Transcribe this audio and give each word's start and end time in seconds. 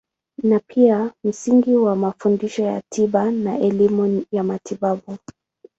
Ni 0.43 0.59
pia 0.59 1.11
msingi 1.23 1.75
wa 1.75 1.95
mafundisho 1.95 2.63
ya 2.63 2.81
tiba 2.91 3.31
na 3.31 3.57
elimu 3.59 4.25
ya 4.31 4.43
matibabu. 4.43 5.17